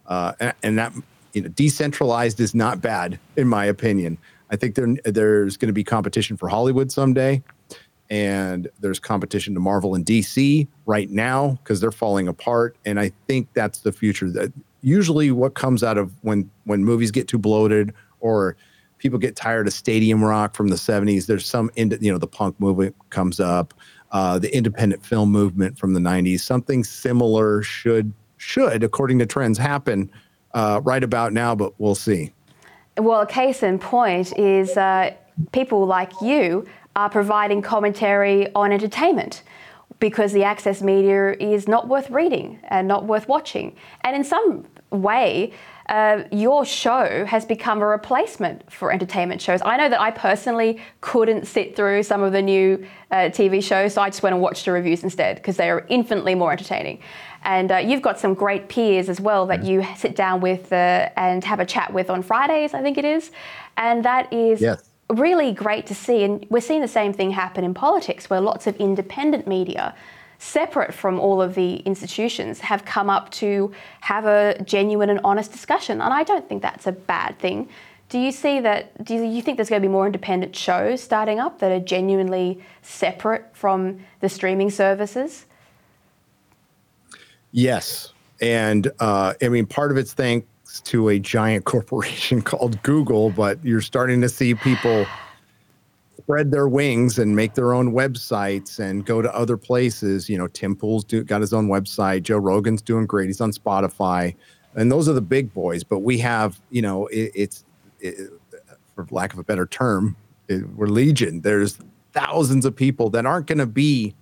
[0.07, 0.93] uh, and, and that
[1.33, 4.19] you know decentralized is not bad in my opinion.
[4.51, 7.43] I think there there's going to be competition for Hollywood someday
[8.11, 12.77] and there's competition to Marvel and DC right now because they're falling apart.
[12.85, 14.31] And I think that's the future.
[14.31, 18.57] That usually what comes out of when when movies get too bloated or
[18.99, 21.27] people get tired of stadium rock from the 70s.
[21.27, 23.75] There's some, you know, the punk movement comes up,
[24.12, 26.40] uh, the independent film movement from the 90s.
[26.40, 30.11] Something similar should should, according to trends, happen
[30.55, 31.55] uh, right about now.
[31.55, 32.33] But we'll see.
[32.99, 35.14] Well, a case in point is uh,
[35.53, 36.66] people like you
[36.97, 39.43] are providing commentary on entertainment
[40.01, 43.77] because the access media is not worth reading and not worth watching.
[44.03, 45.53] And in some way,
[45.89, 49.61] uh, your show has become a replacement for entertainment shows.
[49.65, 53.95] I know that I personally couldn't sit through some of the new uh, TV shows,
[53.95, 57.01] so I just went and watched the reviews instead because they are infinitely more entertaining.
[57.45, 61.11] And uh, you've got some great peers as well that you sit down with uh,
[61.17, 63.31] and have a chat with on Fridays, I think it is.
[63.77, 66.25] And that is yes really great to see.
[66.25, 69.95] And we're seeing the same thing happen in politics, where lots of independent media,
[70.38, 75.53] separate from all of the institutions, have come up to have a genuine and honest
[75.53, 76.01] discussion.
[76.01, 77.69] And I don't think that's a bad thing.
[78.09, 79.05] Do you see that?
[79.05, 82.62] Do you think there's going to be more independent shows starting up that are genuinely
[82.83, 85.47] separate from the streaming services?
[87.51, 88.12] Yes.
[88.40, 90.12] And uh, I mean, part of it's
[90.83, 95.07] to a giant corporation called Google, but you're starting to see people
[96.19, 100.29] spread their wings and make their own websites and go to other places.
[100.29, 102.23] You know, Tim Pool's do, got his own website.
[102.23, 103.27] Joe Rogan's doing great.
[103.27, 104.35] He's on Spotify,
[104.75, 105.85] and those are the big boys.
[105.85, 107.65] But we have, you know, it, it's
[108.01, 108.31] it,
[108.95, 110.17] for lack of a better term,
[110.49, 111.43] it, we're legion.
[111.43, 111.79] There's
[112.12, 114.15] thousands of people that aren't going to be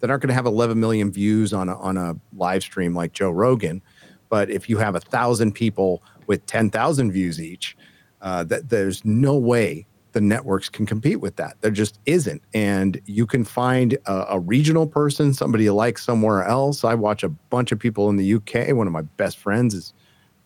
[0.00, 3.12] that aren't going to have 11 million views on a, on a live stream like
[3.12, 3.80] Joe Rogan
[4.28, 7.76] but if you have a thousand people with 10,000 views each,
[8.22, 11.56] uh, that there's no way the networks can compete with that.
[11.60, 12.42] There just isn't.
[12.54, 16.84] And you can find a, a, regional person, somebody you like somewhere else.
[16.84, 18.74] I watch a bunch of people in the UK.
[18.74, 19.92] One of my best friends is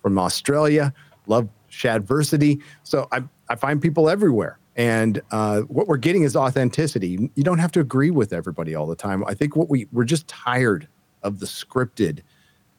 [0.02, 0.92] from Australia.
[1.28, 2.60] Love Shadiversity.
[2.82, 4.58] So I, I find people everywhere.
[4.74, 7.30] And uh, what we're getting is authenticity.
[7.36, 9.24] You don't have to agree with everybody all the time.
[9.26, 10.88] I think what we we're just tired
[11.22, 12.22] of the scripted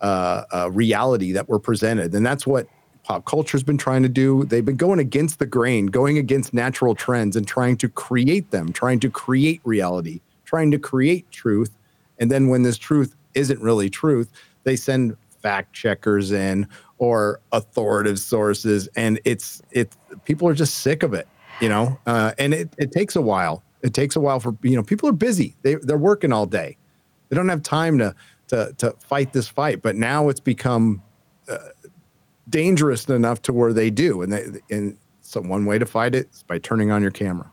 [0.01, 2.67] uh, uh, reality that we're presented, and that's what
[3.03, 4.43] pop culture's been trying to do.
[4.45, 8.73] They've been going against the grain, going against natural trends, and trying to create them,
[8.73, 11.71] trying to create reality, trying to create truth.
[12.19, 14.31] And then when this truth isn't really truth,
[14.63, 16.67] they send fact checkers in
[16.99, 21.27] or authoritative sources, and it's it's people are just sick of it
[21.61, 23.63] you know, uh, and it, it takes a while.
[23.83, 25.55] It takes a while for, you know, people are busy.
[25.61, 26.75] They, they're working all day.
[27.29, 28.13] They don't have time to,
[28.51, 31.01] to, to fight this fight, but now it's become
[31.49, 31.57] uh,
[32.49, 34.21] dangerous enough to where they do.
[34.21, 37.49] And they, and so one way to fight it is by turning on your camera.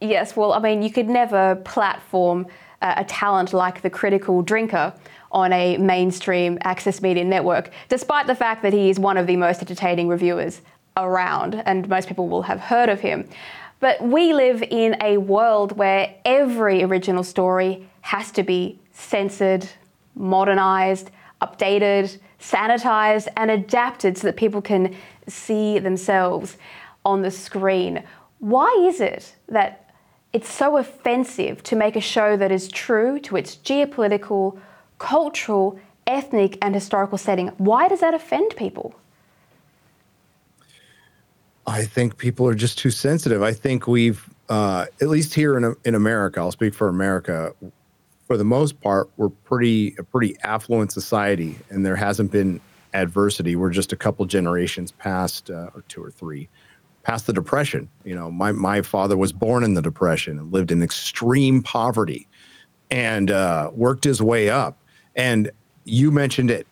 [0.00, 0.36] Yes.
[0.36, 2.46] Well, I mean, you could never platform
[2.82, 4.92] a talent like the critical drinker
[5.32, 9.36] on a mainstream access media network, despite the fact that he is one of the
[9.36, 10.60] most entertaining reviewers
[10.96, 13.28] around, and most people will have heard of him.
[13.80, 19.68] But we live in a world where every original story has to be censored,
[20.16, 24.94] modernized, updated, sanitized, and adapted so that people can
[25.28, 26.56] see themselves
[27.04, 28.02] on the screen.
[28.38, 29.94] Why is it that
[30.32, 34.58] it's so offensive to make a show that is true to its geopolitical,
[34.98, 37.48] cultural, ethnic, and historical setting?
[37.58, 38.94] Why does that offend people?
[41.66, 43.42] I think people are just too sensitive.
[43.42, 47.52] I think we've, uh, at least here in in America, I'll speak for America.
[48.26, 52.60] For the most part, we're pretty a pretty affluent society, and there hasn't been
[52.92, 53.54] adversity.
[53.54, 56.48] We're just a couple generations past, uh, or two or three,
[57.04, 57.88] past the depression.
[58.04, 62.26] You know, my my father was born in the depression and lived in extreme poverty,
[62.90, 64.76] and uh, worked his way up.
[65.14, 65.50] And
[65.84, 66.66] you mentioned it,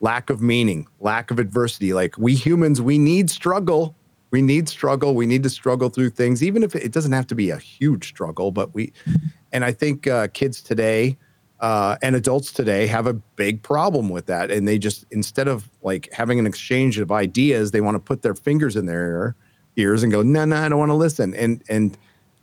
[0.00, 1.94] lack of meaning, lack of adversity.
[1.94, 3.94] Like we humans, we need struggle
[4.34, 5.14] we need struggle.
[5.14, 8.08] We need to struggle through things, even if it doesn't have to be a huge
[8.08, 8.50] struggle.
[8.50, 8.92] But we,
[9.52, 11.16] and I think uh, kids today
[11.60, 14.50] uh, and adults today have a big problem with that.
[14.50, 18.22] And they just, instead of like having an exchange of ideas, they want to put
[18.22, 19.36] their fingers in their
[19.76, 21.32] ears and go, no, no, I don't want to listen.
[21.36, 21.96] And, and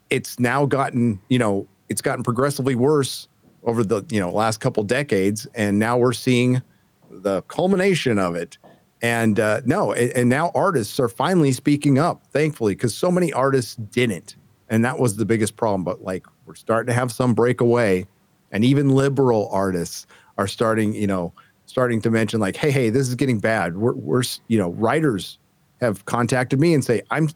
[0.10, 3.28] it's now gotten, you know, it's gotten progressively worse
[3.64, 5.46] over the, you know, last couple decades.
[5.56, 6.62] And now we're seeing
[7.10, 8.58] the culmination of it
[9.02, 13.34] and uh, no, and, and, now artists are finally speaking up, thankfully, because so many
[13.34, 14.36] artists didn't.
[14.70, 15.84] And that was the biggest problem.
[15.84, 18.06] But like we're starting to have some breakaway,
[18.52, 20.06] and even liberal artists
[20.38, 21.34] are starting, you know,
[21.66, 23.78] starting to mention like, hey, hey, this is getting bad.
[23.78, 25.40] We're, we're you know, writers
[25.80, 27.30] have contacted me and say, I'm,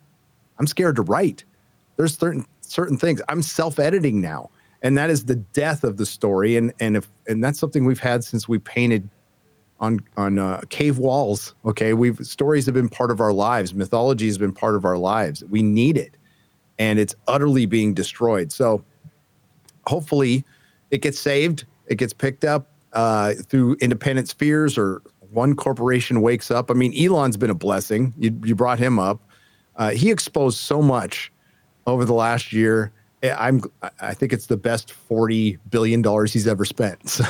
[0.60, 1.43] I'm scared to write.
[1.97, 3.21] There's certain certain things.
[3.30, 4.49] I'm self-editing now,
[4.82, 6.58] and that is the death of the story.
[6.58, 9.10] And and if and that's something we've had since we painted
[9.80, 11.54] on on uh, cave walls.
[11.66, 13.74] Okay, we've stories have been part of our lives.
[13.74, 15.44] Mythology has been part of our lives.
[15.50, 16.16] We need it,
[16.80, 18.52] and it's utterly being destroyed.
[18.52, 18.84] So,
[19.86, 20.44] hopefully,
[20.92, 21.66] it gets saved.
[21.88, 26.72] It gets picked up uh, through independent spheres, or one corporation wakes up.
[26.72, 28.14] I mean, Elon's been a blessing.
[28.18, 29.20] You you brought him up.
[29.76, 31.32] Uh, he exposed so much
[31.86, 32.92] over the last year
[33.32, 33.62] I'm
[34.00, 37.00] I think it's the best forty billion dollars he's ever spent.
[37.16, 37.24] So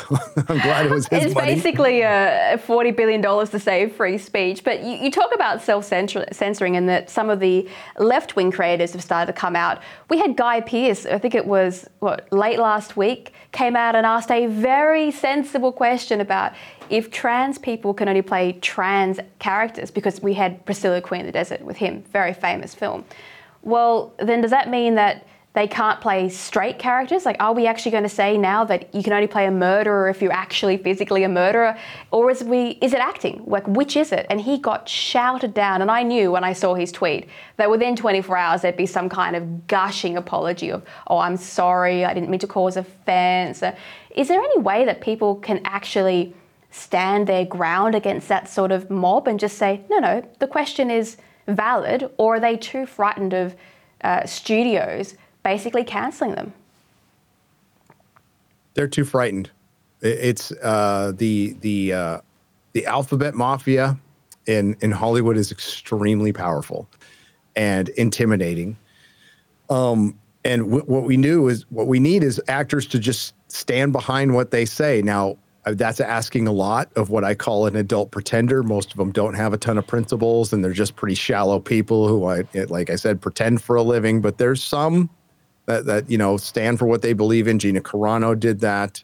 [0.49, 1.55] I'm glad it was his It's money.
[1.55, 4.63] basically a forty billion dollars to save free speech.
[4.63, 8.93] But you, you talk about self censoring and that some of the left wing creators
[8.93, 9.81] have started to come out.
[10.09, 14.05] We had Guy Pearce, I think it was what late last week, came out and
[14.05, 16.53] asked a very sensible question about
[16.89, 21.31] if trans people can only play trans characters because we had Priscilla Queen of the
[21.31, 23.05] Desert with him, very famous film.
[23.61, 27.25] Well, then does that mean that they can't play straight characters.
[27.25, 30.09] Like, are we actually going to say now that you can only play a murderer
[30.09, 31.77] if you're actually physically a murderer,
[32.11, 33.41] or is we is it acting?
[33.47, 34.25] Like, which is it?
[34.29, 37.95] And he got shouted down, and I knew when I saw his tweet that within
[37.95, 42.29] 24 hours there'd be some kind of gushing apology of, "Oh, I'm sorry, I didn't
[42.29, 43.63] mean to cause offence."
[44.13, 46.35] Is there any way that people can actually
[46.69, 50.91] stand their ground against that sort of mob and just say, "No, no, the question
[50.91, 51.15] is
[51.47, 53.55] valid," or are they too frightened of
[54.03, 55.15] uh, studios?
[55.45, 56.51] Basically canceling them.
[58.73, 59.51] They're too frightened.
[60.01, 62.17] It's uh, the the uh,
[62.73, 63.97] the alphabet mafia
[64.47, 66.89] in in Hollywood is extremely powerful
[67.55, 68.75] and intimidating.
[69.69, 73.93] Um, and w- what we knew is what we need is actors to just stand
[73.93, 75.01] behind what they say.
[75.01, 78.61] Now, uh, that's asking a lot of what I call an adult pretender.
[78.61, 82.07] Most of them don't have a ton of principles and they're just pretty shallow people
[82.07, 84.21] who, I, like I said, pretend for a living.
[84.21, 85.09] But there's some
[85.65, 87.59] that, that you know, stand for what they believe in.
[87.59, 89.03] Gina Carano did that.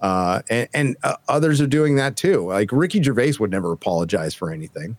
[0.00, 2.46] Uh, and, and uh, others are doing that too.
[2.46, 4.96] Like Ricky Gervais would never apologize for anything.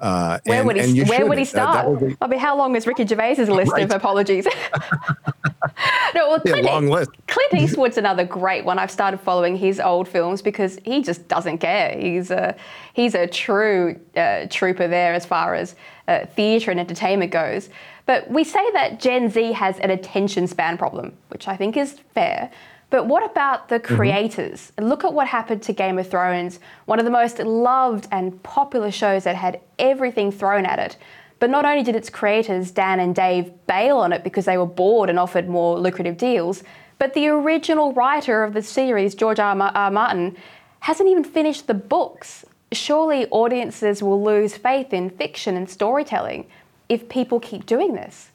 [0.00, 1.02] Uh, where and, would he?
[1.04, 2.00] Where would he start?
[2.00, 3.84] Be, I mean, how long is Ricky Gervais's list right.
[3.84, 4.46] of apologies?
[6.14, 7.10] no, well, Clint, long list.
[7.26, 8.78] Clint Eastwood's another great one.
[8.78, 11.98] I've started following his old films because he just doesn't care.
[11.98, 12.56] He's a
[12.94, 15.76] he's a true uh, trooper there as far as
[16.08, 17.68] uh, theatre and entertainment goes.
[18.10, 22.00] But we say that Gen Z has an attention span problem, which I think is
[22.12, 22.50] fair.
[22.90, 23.94] But what about the mm-hmm.
[23.94, 24.72] creators?
[24.76, 24.88] Mm-hmm.
[24.88, 28.90] Look at what happened to Game of Thrones, one of the most loved and popular
[28.90, 30.96] shows that had everything thrown at it.
[31.38, 34.66] But not only did its creators, Dan and Dave, bail on it because they were
[34.66, 36.64] bored and offered more lucrative deals,
[36.98, 39.56] but the original writer of the series, George R.
[39.56, 39.90] R.
[39.92, 40.36] Martin,
[40.80, 42.44] hasn't even finished the books.
[42.72, 46.48] Surely audiences will lose faith in fiction and storytelling
[46.90, 48.30] if people keep doing this.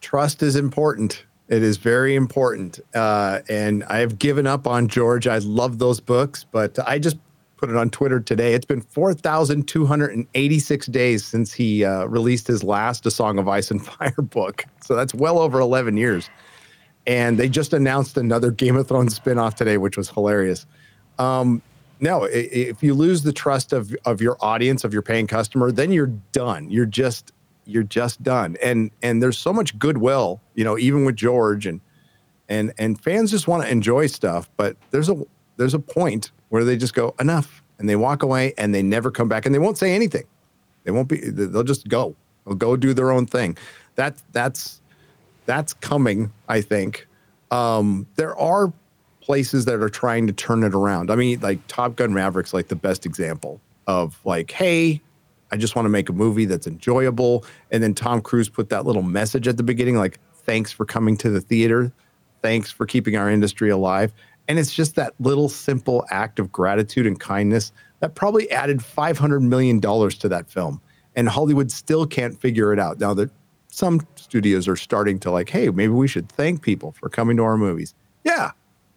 [0.00, 1.26] Trust is important.
[1.48, 2.80] It is very important.
[2.94, 5.26] Uh, and I have given up on George.
[5.26, 7.18] I love those books, but I just
[7.56, 8.54] put it on Twitter today.
[8.54, 13.84] It's been 4,286 days since he uh, released his last A Song of Ice and
[13.86, 14.64] Fire book.
[14.82, 16.30] So that's well over 11 years.
[17.06, 20.66] And they just announced another Game of Thrones spinoff today, which was hilarious.
[21.18, 21.62] Um,
[22.04, 25.90] no, if you lose the trust of, of your audience, of your paying customer, then
[25.90, 26.70] you're done.
[26.70, 27.32] You're just
[27.64, 28.56] you're just done.
[28.62, 31.80] And and there's so much goodwill, you know, even with George and
[32.46, 35.16] and and fans just want to enjoy stuff, but there's a
[35.56, 39.10] there's a point where they just go enough and they walk away and they never
[39.10, 40.24] come back and they won't say anything.
[40.84, 42.14] They won't be they'll just go.
[42.44, 43.56] They'll go do their own thing.
[43.94, 44.82] That that's
[45.46, 47.08] that's coming, I think.
[47.50, 48.74] Um, there are
[49.24, 51.10] places that are trying to turn it around.
[51.10, 55.00] I mean, like Top Gun Maverick's like the best example of like, hey,
[55.50, 57.44] I just want to make a movie that's enjoyable.
[57.70, 61.16] And then Tom Cruise put that little message at the beginning, like, thanks for coming
[61.18, 61.90] to the theater.
[62.42, 64.12] Thanks for keeping our industry alive.
[64.46, 69.40] And it's just that little simple act of gratitude and kindness that probably added $500
[69.40, 70.82] million to that film.
[71.16, 72.98] And Hollywood still can't figure it out.
[72.98, 73.30] Now that
[73.68, 77.42] some studios are starting to like, hey, maybe we should thank people for coming to
[77.44, 77.94] our movies.
[78.22, 78.50] Yeah.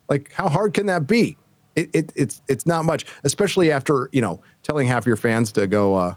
[0.09, 1.37] Like, how hard can that be?
[1.75, 5.67] It, it, it's it's not much, especially after you know telling half your fans to
[5.67, 6.15] go uh,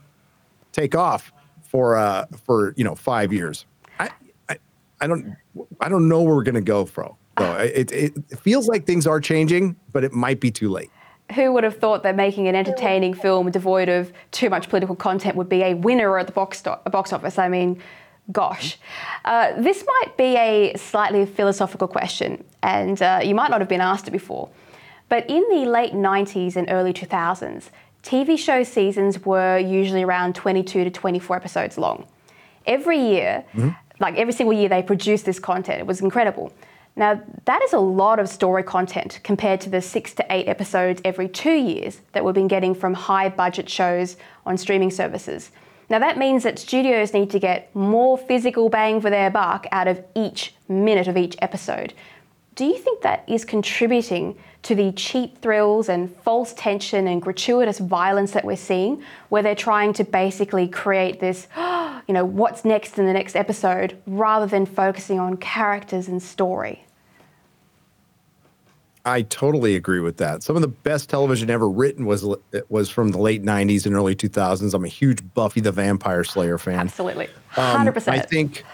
[0.72, 3.66] take off for uh, for you know five years.
[3.98, 4.11] I,
[4.48, 4.59] I,
[5.00, 5.37] I don't
[5.81, 7.16] I don't know where we're gonna go, Fro.
[7.38, 10.90] So it, it, it feels like things are changing, but it might be too late.
[11.35, 15.37] Who would have thought that making an entertaining film devoid of too much political content
[15.37, 17.38] would be a winner at the box, box office?
[17.38, 17.81] I mean,
[18.33, 18.79] gosh.
[19.25, 23.81] Uh, this might be a slightly philosophical question, and uh, you might not have been
[23.81, 24.49] asked it before.
[25.09, 27.71] But in the late 90s and early 2000s,
[28.03, 32.07] TV show seasons were usually around 22 to 24 episodes long.
[32.66, 33.71] Every year, mm-hmm.
[33.99, 35.81] like every single year, they produced this content.
[35.81, 36.53] It was incredible.
[36.97, 41.01] Now, that is a lot of story content compared to the six to eight episodes
[41.05, 45.51] every two years that we've been getting from high budget shows on streaming services.
[45.90, 49.88] Now, that means that studios need to get more physical bang for their buck out
[49.88, 51.92] of each minute of each episode.
[52.55, 57.79] Do you think that is contributing to the cheap thrills and false tension and gratuitous
[57.79, 62.98] violence that we're seeing, where they're trying to basically create this, you know, what's next
[62.98, 66.85] in the next episode, rather than focusing on characters and story?
[69.11, 70.42] I totally agree with that.
[70.42, 72.25] Some of the best television ever written was
[72.68, 74.73] was from the late '90s and early 2000s.
[74.73, 76.79] I'm a huge Buffy the Vampire Slayer fan.
[76.79, 78.18] Absolutely, hundred um, percent.
[78.18, 78.64] I think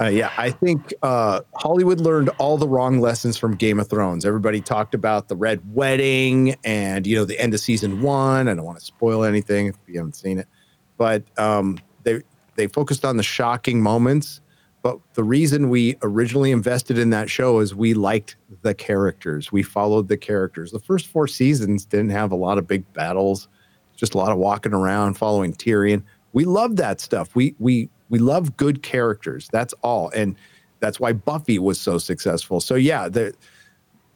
[0.00, 4.24] uh, yeah, I think uh, Hollywood learned all the wrong lessons from Game of Thrones.
[4.24, 8.48] Everybody talked about the Red Wedding and you know the end of season one.
[8.48, 10.48] I don't want to spoil anything if you haven't seen it,
[10.96, 12.22] but um, they
[12.56, 14.40] they focused on the shocking moments.
[14.82, 19.52] But the reason we originally invested in that show is we liked the characters.
[19.52, 20.70] We followed the characters.
[20.70, 23.48] The first four seasons didn't have a lot of big battles,
[23.96, 26.02] just a lot of walking around, following Tyrion.
[26.32, 27.34] We loved that stuff.
[27.34, 29.48] We we we love good characters.
[29.52, 30.10] That's all.
[30.10, 30.36] And
[30.80, 32.60] that's why Buffy was so successful.
[32.60, 33.32] So yeah, there,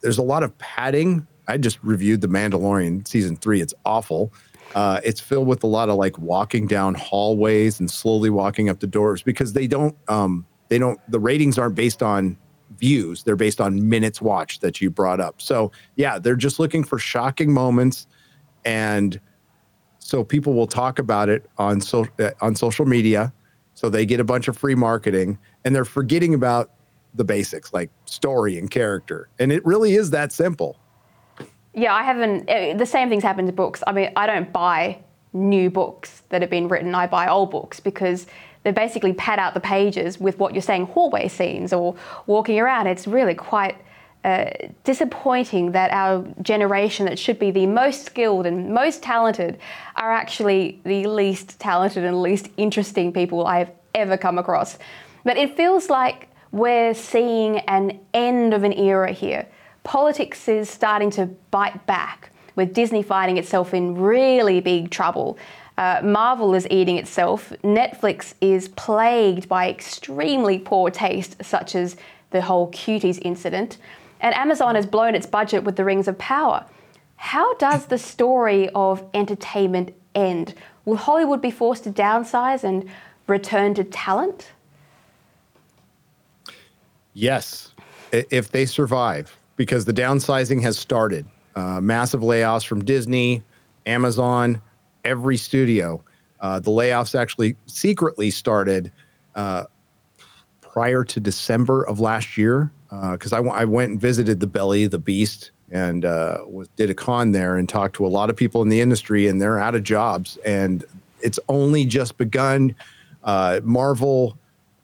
[0.01, 1.27] there's a lot of padding.
[1.47, 3.61] I just reviewed The Mandalorian season three.
[3.61, 4.33] It's awful.
[4.73, 8.79] Uh, it's filled with a lot of like walking down hallways and slowly walking up
[8.79, 12.37] the doors because they don't um, they don't the ratings aren't based on
[12.77, 16.83] views they're based on minutes watched that you brought up so yeah they're just looking
[16.83, 18.07] for shocking moments
[18.65, 19.19] and
[19.99, 23.31] so people will talk about it on so uh, on social media
[23.75, 26.71] so they get a bunch of free marketing and they're forgetting about
[27.13, 29.29] the basics like story and character.
[29.39, 30.77] And it really is that simple.
[31.73, 32.45] Yeah, I haven't.
[32.49, 33.83] eh, The same things happen to books.
[33.87, 34.99] I mean, I don't buy
[35.33, 36.95] new books that have been written.
[36.95, 38.27] I buy old books because
[38.65, 41.95] they basically pad out the pages with what you're saying, hallway scenes or
[42.25, 42.87] walking around.
[42.87, 43.77] It's really quite
[44.23, 44.49] uh,
[44.83, 49.59] disappointing that our generation, that should be the most skilled and most talented,
[49.95, 54.79] are actually the least talented and least interesting people I have ever come across.
[55.23, 59.45] But it feels like we're seeing an end of an era here.
[59.83, 65.37] Politics is starting to bite back, with Disney finding itself in really big trouble.
[65.77, 67.51] Uh, Marvel is eating itself.
[67.63, 71.97] Netflix is plagued by extremely poor taste, such as
[72.31, 73.77] the whole cuties incident.
[74.21, 76.65] And Amazon has blown its budget with the Rings of Power.
[77.17, 80.53] How does the story of entertainment end?
[80.85, 82.89] Will Hollywood be forced to downsize and
[83.27, 84.51] return to talent?
[87.13, 87.73] Yes,
[88.11, 91.25] if they survive, because the downsizing has started.
[91.55, 93.41] Uh, massive layoffs from Disney,
[93.85, 94.61] Amazon,
[95.05, 96.03] every studio.
[96.39, 98.91] Uh, the layoffs actually secretly started
[99.35, 99.63] uh,
[100.61, 102.71] prior to December of last year
[103.11, 106.89] because I, w- I went and visited the Belly the Beast and uh, was did
[106.89, 109.59] a con there and talked to a lot of people in the industry and they're
[109.59, 110.83] out of jobs and
[111.21, 112.75] it's only just begun.
[113.23, 114.37] Uh, Marvel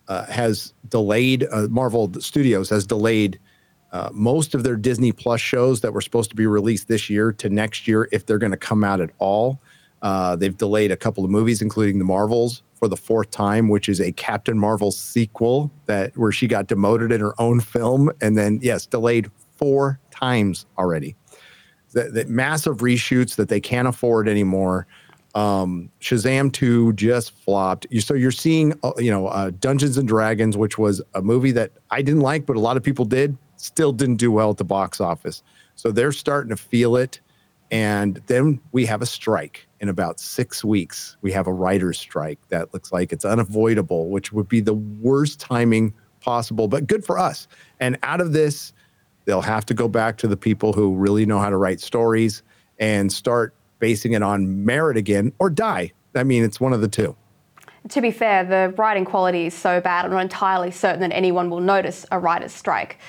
[0.07, 3.39] uh, has delayed uh, Marvel Studios has delayed
[3.91, 7.31] uh, most of their Disney Plus shows that were supposed to be released this year
[7.33, 9.59] to next year if they're going to come out at all.
[10.01, 13.87] Uh, they've delayed a couple of movies, including the Marvels, for the fourth time, which
[13.87, 18.37] is a Captain Marvel sequel that where she got demoted in her own film, and
[18.37, 21.15] then yes, delayed four times already.
[21.93, 24.87] That, that massive reshoots that they can't afford anymore.
[25.35, 27.85] Um, Shazam 2 just flopped.
[27.89, 31.51] You, so you're seeing, uh, you know, uh, Dungeons and Dragons, which was a movie
[31.51, 34.57] that I didn't like, but a lot of people did, still didn't do well at
[34.57, 35.43] the box office.
[35.75, 37.19] So they're starting to feel it.
[37.71, 41.15] And then we have a strike in about six weeks.
[41.21, 45.39] We have a writer's strike that looks like it's unavoidable, which would be the worst
[45.39, 47.47] timing possible, but good for us.
[47.79, 48.73] And out of this,
[49.25, 52.43] they'll have to go back to the people who really know how to write stories
[52.77, 55.93] and start basing it on merit again or die.
[56.13, 57.15] I mean, it's one of the two.
[57.89, 61.49] To be fair, the writing quality is so bad, I'm not entirely certain that anyone
[61.49, 62.99] will notice a writer's strike.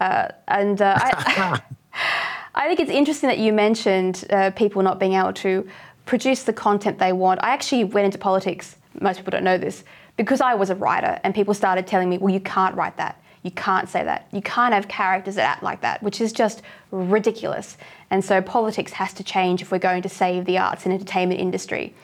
[0.00, 1.60] Uh, and uh, I,
[2.54, 5.66] I think it's interesting that you mentioned uh, people not being able to
[6.04, 7.42] produce the content they want.
[7.42, 9.84] I actually went into politics, most people don't know this,
[10.16, 13.22] because I was a writer, and people started telling me, well, you can't write that.
[13.42, 14.28] You can't say that.
[14.32, 17.76] You can't have characters that act like that, which is just ridiculous.
[18.10, 21.40] And so politics has to change if we're going to save the arts and entertainment
[21.40, 21.94] industry.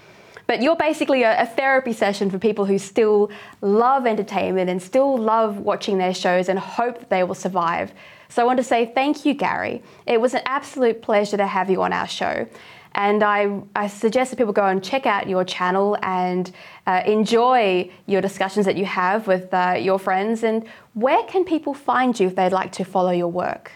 [0.49, 3.31] But you're basically a, a, therapy session for people who still
[3.61, 7.93] love entertainment and still love watching their shows and hope that they will survive.
[8.31, 9.83] So I want to say thank you, Gary.
[10.07, 12.49] It was an absolute pleasure to have you on our show.
[12.95, 16.51] And I, I suggest that people go and check out your channel and
[16.87, 20.43] uh, enjoy your discussions that you have with uh, your friends.
[20.45, 23.71] And where can people find you if they'd like to follow your work?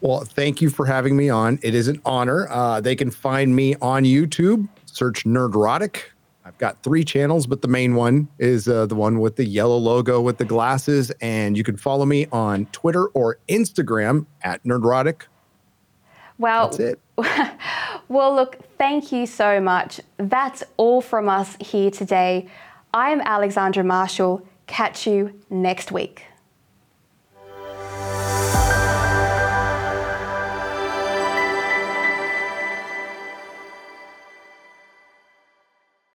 [0.00, 1.58] Well, thank you for having me on.
[1.62, 2.48] It is an honor.
[2.48, 4.68] Uh, they can find me on YouTube.
[4.86, 6.02] Search Nerdrotic.
[6.44, 9.76] I've got three channels, but the main one is uh, the one with the yellow
[9.76, 11.10] logo with the glasses.
[11.20, 15.22] And you can follow me on Twitter or Instagram at Nerdrotic.
[16.38, 17.00] Well, that's it.
[18.08, 20.00] well, look, thank you so much.
[20.16, 22.48] That's all from us here today.
[22.94, 24.46] I am Alexandra Marshall.
[24.66, 26.27] Catch you next week.